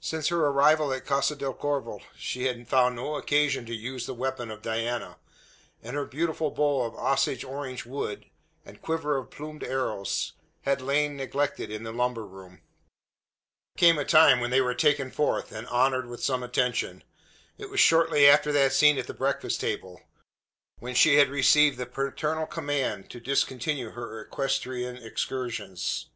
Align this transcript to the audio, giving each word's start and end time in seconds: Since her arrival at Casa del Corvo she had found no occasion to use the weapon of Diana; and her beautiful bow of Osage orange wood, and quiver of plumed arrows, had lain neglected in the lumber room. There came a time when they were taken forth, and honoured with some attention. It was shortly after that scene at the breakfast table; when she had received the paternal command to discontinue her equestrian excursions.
Since 0.00 0.30
her 0.30 0.46
arrival 0.46 0.92
at 0.92 1.06
Casa 1.06 1.36
del 1.36 1.54
Corvo 1.54 2.00
she 2.18 2.46
had 2.46 2.66
found 2.66 2.96
no 2.96 3.14
occasion 3.14 3.64
to 3.66 3.72
use 3.72 4.04
the 4.04 4.14
weapon 4.14 4.50
of 4.50 4.62
Diana; 4.62 5.16
and 5.80 5.94
her 5.94 6.04
beautiful 6.06 6.50
bow 6.50 6.82
of 6.82 6.96
Osage 6.96 7.44
orange 7.44 7.86
wood, 7.86 8.26
and 8.66 8.82
quiver 8.82 9.16
of 9.16 9.30
plumed 9.30 9.62
arrows, 9.62 10.32
had 10.62 10.82
lain 10.82 11.16
neglected 11.16 11.70
in 11.70 11.84
the 11.84 11.92
lumber 11.92 12.26
room. 12.26 12.62
There 13.76 13.78
came 13.78 13.96
a 13.98 14.04
time 14.04 14.40
when 14.40 14.50
they 14.50 14.60
were 14.60 14.74
taken 14.74 15.12
forth, 15.12 15.52
and 15.52 15.68
honoured 15.68 16.06
with 16.06 16.20
some 16.20 16.42
attention. 16.42 17.04
It 17.56 17.70
was 17.70 17.78
shortly 17.78 18.28
after 18.28 18.50
that 18.50 18.72
scene 18.72 18.98
at 18.98 19.06
the 19.06 19.14
breakfast 19.14 19.60
table; 19.60 20.02
when 20.80 20.96
she 20.96 21.14
had 21.14 21.28
received 21.28 21.78
the 21.78 21.86
paternal 21.86 22.46
command 22.46 23.08
to 23.10 23.20
discontinue 23.20 23.90
her 23.90 24.20
equestrian 24.22 24.96
excursions. 24.96 26.08